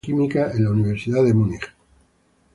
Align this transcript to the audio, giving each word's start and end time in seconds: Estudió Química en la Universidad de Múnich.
Estudió 0.03 0.17
Química 0.17 0.51
en 0.57 0.63
la 0.63 0.71
Universidad 0.71 1.23
de 1.23 1.33
Múnich. 1.35 1.61